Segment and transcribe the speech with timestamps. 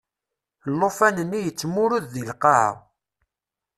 [0.71, 2.71] Llufan-nni yettmurud deg lqaɛa.